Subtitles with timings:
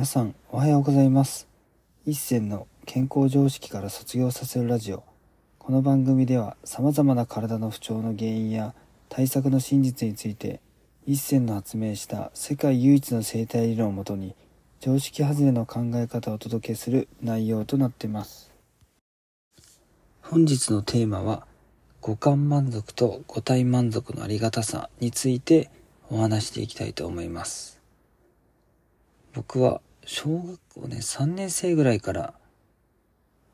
[0.00, 1.46] 皆さんおはようございます。
[2.06, 5.04] 一銭の健康常識から卒業させるラジオ。
[5.58, 8.72] この番組では様々な体の不調の原因や
[9.10, 10.62] 対策の真実について
[11.06, 14.34] 一銭の発明した世界唯一の生態理論をもとに
[14.80, 18.50] 常識外れの考え方をお届けする内容となっています。
[20.22, 21.46] 本日のテーマは
[22.00, 25.70] 五感満足と五体満足のありがたさについて
[26.08, 27.78] お話していきたいと思います。
[29.34, 29.82] 僕は
[30.12, 32.34] 小学校ね、3年生ぐらいから、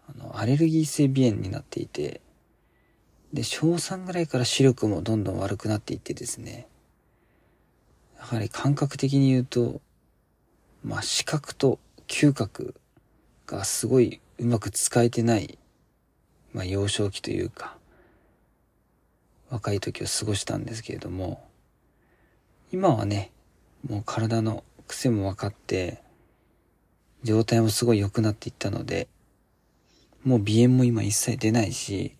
[0.08, 2.22] あの、アレルギー性鼻炎になっていて、
[3.34, 6.66] で、小3ぐらいから視力もどんどん悪くなっていってですね、
[8.18, 9.82] やはり感覚的に言うと、
[10.82, 12.74] まあ、視覚と嗅覚
[13.46, 15.58] がすごいうまく使えてない、
[16.54, 17.76] まあ、幼少期というか、
[19.50, 21.46] 若い時を過ごしたんですけれども、
[22.72, 23.30] 今はね、
[23.86, 26.05] もう体の癖も分かって、
[27.26, 29.08] 状態もすごい良くなっていったので、
[30.24, 32.14] もう鼻炎も今一切出ないし、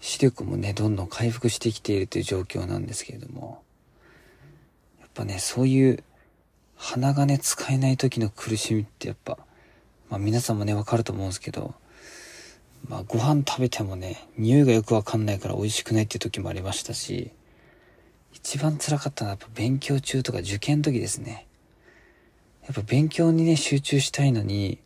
[0.00, 3.62] 視力もね、どんどん回復してきているという状況なんですけれども、
[5.00, 6.04] やっぱね、そういう
[6.76, 9.38] 鼻がね、使えない時の苦しみってやっぱ、
[10.10, 11.74] まあ皆さんもね、わかると思うんですけど、
[12.86, 17.30] まあご飯食べてもね、匂いがよくわかんないから美味しくないっていう時もありましたし、
[18.34, 21.46] 一番辛かったのはやっぱ勉強中とか受験の時ですね。
[22.64, 24.78] やっぱ勉強にね、集中したいのに、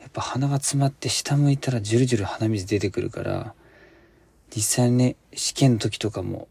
[0.00, 3.54] やっぱ鼻が詰まって下向いたらジュルジュル鼻水出てくるから、
[4.54, 6.48] 実際ね、試験の時とかも、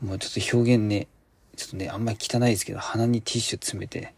[0.00, 1.08] もうちょっと表現ね、
[1.56, 4.14] ちょっとね、あんまり汚いですけど、鼻にティッシュ詰めて、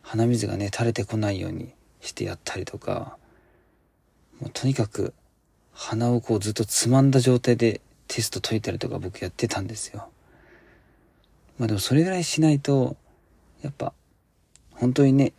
[0.00, 3.16] 鼻水がね、垂れてこないようにしてやったりとか、
[4.40, 5.12] もうとにかく、
[5.72, 10.08] 鼻をこうずっとつまんだ状態でテスト解いたりとか僕やってたんですよ。
[11.58, 12.96] まあでもそれぐらいしないと、
[13.62, 13.92] やっぱ
[14.82, 15.32] 本当にね、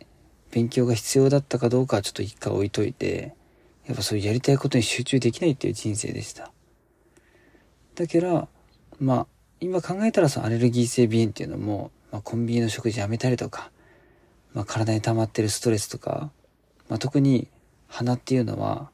[0.52, 3.34] 勉強が必要だったかどうかはちょっと一回置いといて、
[3.86, 6.50] やっぱそういうやりたいことに集中できないっていう人生でした。
[7.94, 8.48] だから、
[8.98, 9.26] まあ、
[9.60, 13.70] 今考えたらそのアレルギー性鼻炎っていうのも、まあ、コンビニの食事やめたりとか、
[14.54, 16.30] まあ、体に溜まってるストレスとか、
[16.88, 17.48] まあ、特に
[17.88, 18.88] 鼻っていうのは、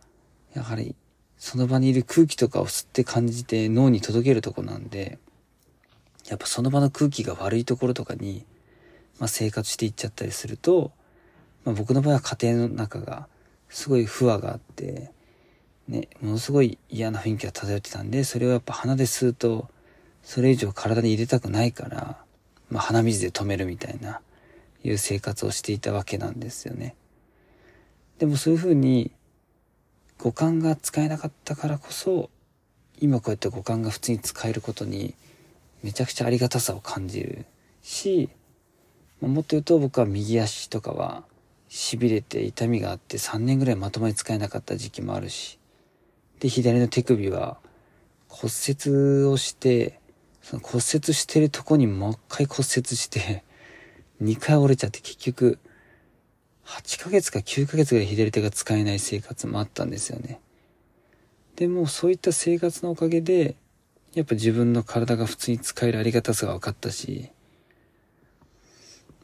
[0.57, 0.97] やはり
[1.39, 5.21] その場にいる空気とかを吸って感じて脳に届けるとこなんで、
[6.27, 8.45] やっぱその場の空気が悪いところとかに
[9.21, 10.91] まあ、生活していっちゃったりすると、
[11.65, 13.29] まあ、僕の場合は家庭の中が
[13.69, 15.13] すごい不和があって、
[15.87, 19.69] ね、ものすごい嫌な雰囲気が漂ってたんで、それをやっぱ鼻で吸うと、
[20.23, 22.17] それ以上体に入れたくないから、
[22.71, 24.21] まあ、鼻水で止めるみたいな、
[24.83, 26.95] いう生活をしていたわけなんですよね。
[28.19, 29.11] でもそういうふうに、
[30.19, 32.31] 五感が使えなかったからこそ、
[33.01, 35.15] 今こうやって五感が普通に使えることに、
[35.83, 37.45] めちゃくちゃありがたさを感じる
[37.83, 38.29] し、
[39.21, 41.25] もっと言うと僕は右足とかは
[41.69, 45.59] 痺れて痛みがあって3年ぐらいまともに使えなかった時期もあるし、
[46.41, 47.59] で、左の手首は
[48.29, 50.01] 骨折をして、
[50.43, 53.45] その骨折してるとこにもう一回骨折して、
[54.23, 55.59] 2回折れちゃって結局、
[56.65, 60.41] 8ヶ月か9ヶ月ぐらい左手が使えない生活もあったんですよね。
[61.57, 63.57] でもそういった生活のおかげで、
[64.15, 67.31] やっぱ自分の体が普通に使えるありがたさが分かったし、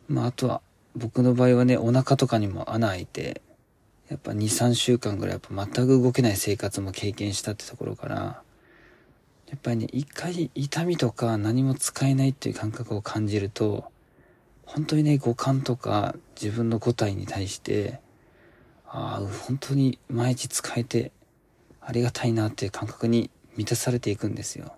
[0.08, 0.60] まあ、あとは、
[0.94, 3.42] 僕の場合はね、お腹とかにも穴開いて、
[4.08, 8.42] やっぱ2、3週間ぐらいやっぱ全く動けない生活も経験したってところから、
[9.48, 13.90] やっぱりね、一回痛みとか何も使えないっていう感覚を感じると、
[14.64, 18.00] 本当にね、五感とか自分の五体に対して、
[18.88, 21.12] ああ、本当に毎日使えて
[21.80, 24.74] ありがたいなっていう感覚に満たされていくんですよ。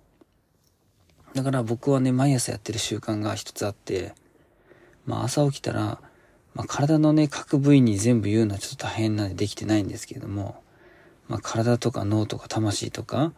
[1.35, 4.15] だから僕はね、毎朝やってる習慣が一つあって、
[5.09, 6.01] まあ朝起きたら、
[6.55, 10.63] まあ体のね、各部位に全部言うのはちょっと大変なんでできてないんですけれども、
[11.29, 13.33] まあ体とか脳とか魂とか、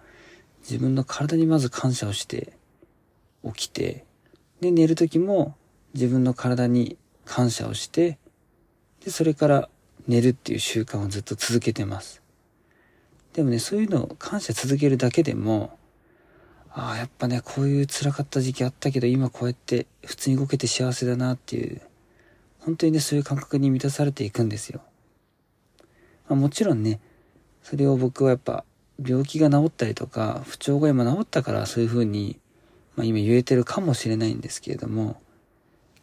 [0.62, 2.52] 自分の体にまず感謝をして
[3.44, 4.04] 起きて、
[4.60, 5.54] で寝る時も
[5.94, 8.18] 自分の体に感謝をして、
[9.04, 9.68] で、それから
[10.08, 12.20] 寝るっていう習慣をずっと続けてます。
[13.32, 15.78] でもね、そういうのを感謝続けるだけでも、
[16.72, 21.80] ああ、やっぱね、こういう辛かった時期あったけど、今こうやって普通に動けて幸せだなっていう、
[22.60, 24.80] 本当にね、そういう感覚に満たされていくんですよ。
[26.28, 27.00] まあ、もちろんね、
[27.62, 28.64] それを僕はやっぱ、
[29.04, 32.38] 病気が治ったりとか、不調が今治ったからそういう風に、
[32.96, 35.20] まあ今言えてるかもしれないんですけれども、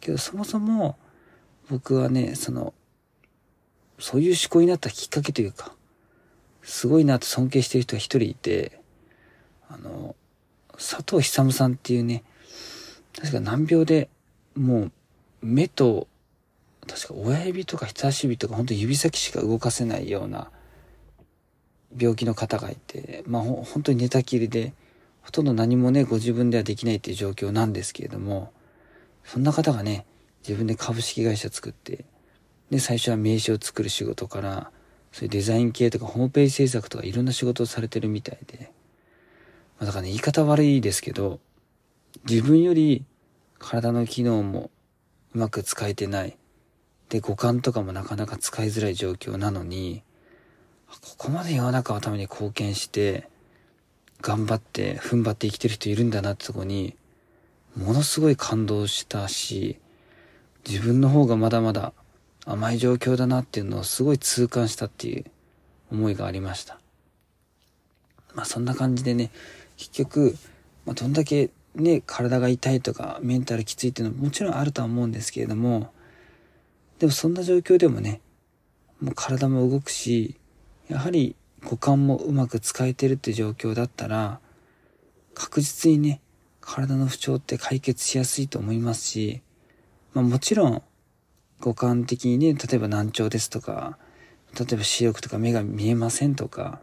[0.00, 0.98] けどそもそも、
[1.70, 2.74] 僕はね、その、
[3.98, 5.74] そういう思考になったきっかけというか、
[6.62, 8.80] すごいなと尊敬してる人が一人いて、
[9.68, 10.16] あの、
[10.78, 12.24] 佐藤久さんっていうね、
[13.20, 14.08] 確か難病で、
[14.56, 14.92] もう、
[15.42, 16.08] 目と
[16.88, 20.50] 確か親指とか人差し指とか本当指先しか動かせないような
[21.96, 24.72] 病気の方がいて、まあ本当に寝たきりで、
[25.22, 28.52] ほとんど何もね、ご自分ではできないっていう状況なんですけれども、
[29.24, 30.06] そんな方がね、
[30.42, 32.06] 自分で株式会社作って、
[32.70, 34.70] で、最初は名刺を作る仕事から、
[35.12, 38.72] そういうデザイン系とかホームページ制作とかいろんな仕事をされてるみたいで、
[39.78, 41.40] まあ、だからね、言い方悪いですけど、
[42.28, 43.04] 自分より
[43.58, 44.70] 体の機能も
[45.34, 46.36] うまく使えてない。
[47.08, 50.02] で、五感とかもなかなか使いづらい状況なのに、
[50.88, 53.28] ここまで世の中のために貢献して、
[54.20, 56.96] 頑張って踏ん張って生きてる人いるんだなってとこに、
[57.76, 59.78] ものすごい感動したし、
[60.68, 61.92] 自分の方がまだまだ
[62.44, 65.24] 甘い状況だなっていうのをすごい痛感したっていう
[65.92, 66.80] 思いがありました。
[68.38, 69.32] まあそんな感じでね、
[69.76, 70.36] 結局、
[70.86, 75.92] まあ、どんだけね、体が痛いとかメンタルきついっていうのももちろんあるとは思うんですけれども、
[77.00, 78.20] でもそんな状況でもね、
[79.00, 80.36] もう体も動くし、
[80.88, 84.38] やはり五感もうまく使えてるって状況だったら、
[85.34, 86.20] 確実にね、
[86.60, 89.42] 体の不調って解決しやすいと思いますし、
[90.14, 90.82] まあもちろん、
[91.58, 93.98] 五感的にね、例えば難聴ですとか、
[94.56, 96.80] 例えば視力とか目が見えませんとか、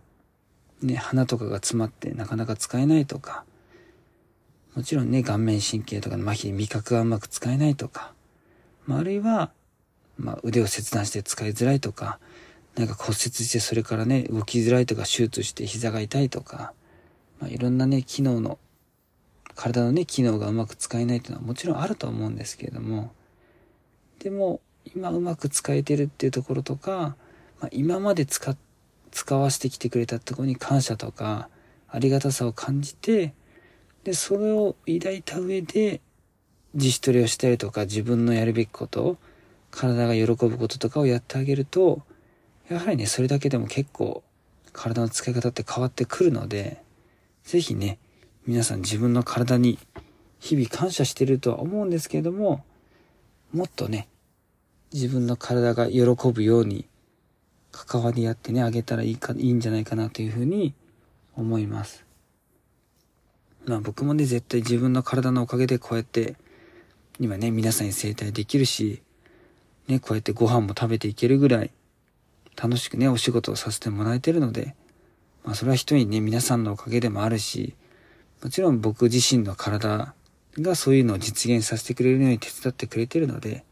[0.81, 3.43] ね、鼻とかが詰まってなかなか使えないとか、
[4.75, 8.13] もちろんね、顔面神経とかの麻痺味覚がうまく使えないとか、
[8.85, 9.51] まあ、あるいは、
[10.17, 12.19] まあ、腕を切断して使いづらいとか、
[12.75, 16.73] なんか骨折してそれからね、動きづらいとか手術して膝が痛いとか、
[17.39, 18.59] まあ、いろんなね、機能の、
[19.55, 23.13] 体のね、機能がうまく使えないっていうのはもちろんあると思うんですけれども、
[24.19, 24.59] でも、
[24.93, 27.15] 今うまく使えてるっていうところとか、
[27.61, 28.57] まあ、今まで使っ、
[29.15, 31.47] 使わせてきてくれたところに感謝とか、
[31.87, 33.33] ありがたさを感じて、
[34.03, 36.01] で、それを抱いた上で、
[36.73, 39.17] 自主トレをしたりとか、自分のやるべきこと、
[39.71, 42.01] 体が喜ぶこととかをやってあげると、
[42.69, 44.21] やはりね、それだけでも結構
[44.73, 46.83] 体の使い方って変わってくるので、
[47.45, 47.99] ぜひね、
[48.45, 49.79] 皆さん自分の体に
[50.39, 52.65] 日々感謝してるとは思うんですけれども、
[53.53, 54.09] もっとね、
[54.91, 56.01] 自分の体が喜
[56.33, 56.85] ぶように
[57.75, 60.73] 関わり合ってね、あげたらいいか、いいんじゃないかなというふうに
[61.35, 62.05] 思います。
[63.65, 66.35] まあ僕もね、絶対自分の体のおかげでこうやって、
[67.19, 69.01] 今ね、皆さんに整体できるし、
[69.87, 71.71] ね、こうやってご飯も食べていけるぐらい、
[72.55, 74.75] 楽しくね、お仕事をさせてもらえてるので、
[75.43, 77.75] まあそれは一人ね、皆さんのおかげでもあるし、
[78.41, 80.13] もちろん僕自身の体
[80.59, 83.65] がそういうのを実現させてくれるように手伝ってくれてるので、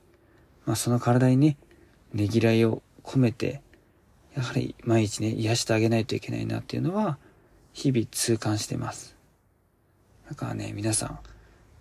[0.65, 1.57] まあその体にね、
[2.13, 3.61] ねぎらいを込めて、
[4.35, 7.17] やはり毎日ね、癒してあげないといけないなっていうのは、
[7.73, 9.15] 日々痛感してます。
[10.29, 11.19] だからね、皆さん、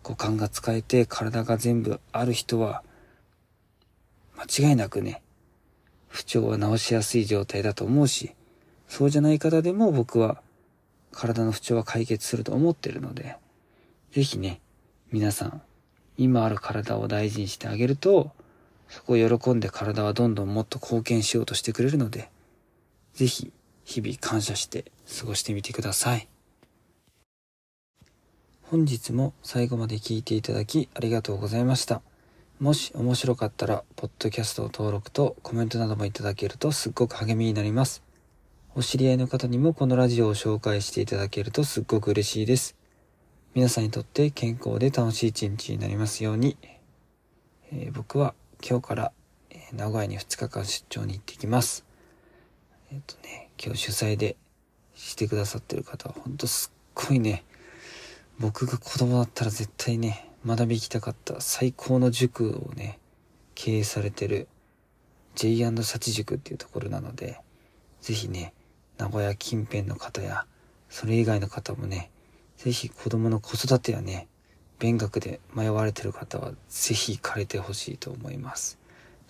[0.02, 2.82] 五感が使えて体が全部ある人は、
[4.36, 5.22] 間違いなくね、
[6.08, 8.34] 不調は治しやすい状態だと思うし、
[8.88, 10.42] そうじゃない方でも僕は
[11.12, 13.36] 体の不調は解決すると思ってるので、
[14.10, 14.60] ぜひね、
[15.10, 15.62] 皆さん、
[16.18, 18.32] 今ある体を大事にしてあげると、
[18.88, 22.28] そこを喜んで体はどんどんもっと貢献しようとしてくれるので、
[23.14, 23.52] ぜひ
[23.84, 26.28] 日々感謝して過ごしてみてください。
[28.62, 32.00] 本日も最後まで聞いていただきありがとうございました。
[32.58, 38.02] もし面白かったら、ポッドキャスト登録とコメントなどもいただけるとすっごく励みになります。
[38.74, 42.76] お知り合いの方にもこのラジオを紹介していただけるとすっごく嬉しいです。
[43.54, 46.56] 皆さんにとって健康で楽しい一日になりますように。
[47.72, 48.32] えー、僕は
[48.66, 49.12] 今日から、
[49.74, 51.91] 名古屋に2日間出張に行ってきます。
[52.92, 54.36] えっ、とね、今日主催で
[54.94, 57.42] してくださってる方はほんとすっごいね、
[58.38, 62.98] 僕が子供だったら絶対ね、学び行きたかった最高の塾をね、
[63.54, 64.46] 経営されてる
[65.36, 67.40] J& 幸塾っていうところなので、
[68.02, 68.52] ぜひね、
[68.98, 70.44] 名古屋近辺の方や、
[70.90, 72.10] それ以外の方もね、
[72.58, 74.28] ぜひ子供の子育てやね、
[74.78, 78.78] 勉学で迷われてる方は、ぜひ行かれてほしいと思います。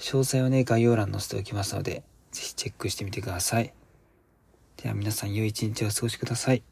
[0.01, 3.73] 詳細はね、概要欄に載せておきますので、ぜひチェックしてみてください。
[4.83, 6.72] では皆さん良い一日をお過ごしください。